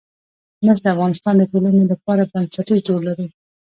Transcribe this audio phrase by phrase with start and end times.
[0.65, 3.27] مس د افغانستان د ټولنې لپاره بنسټيز رول لري.